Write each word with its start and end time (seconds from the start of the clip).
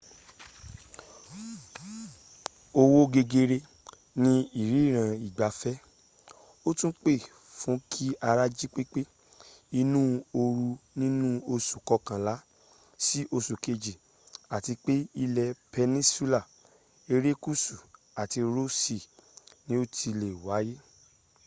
owó 2.81 2.99
gegere 3.13 3.57
ni 4.21 4.33
ìrìnnà 4.61 5.03
ìgbafẹ́ 5.27 5.81
ó 6.67 6.69
tún 6.79 6.91
pè 7.03 7.13
fún 7.59 7.77
kí 7.91 8.05
ara 8.29 8.43
jí 8.57 8.65
pépé 8.75 9.01
inú 9.79 10.01
oru 10.43 10.67
nínú 10.99 11.27
oṣù 11.53 11.77
kọkànlá 11.89 12.33
sí 13.05 13.19
oṣù 13.35 13.53
keji 13.63 13.93
àti 14.55 14.73
pé 14.85 14.93
ilẹ̀ 15.23 15.57
peninsula 15.73 16.39
erékùsù 17.13 17.75
àti 18.21 18.39
ross 18.55 18.73
sea 18.83 19.07
ni 19.67 19.73
ó 19.81 19.83
ti 19.95 20.09
le 20.19 20.27
wáyé 20.45 20.75